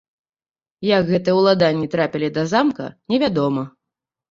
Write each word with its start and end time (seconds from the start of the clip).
Як 0.97 1.05
гэтыя 1.11 1.35
ўладанні 1.41 1.91
трапілі 1.97 2.31
да 2.39 2.47
замка, 2.55 2.91
не 3.13 3.23
вядома. 3.27 3.71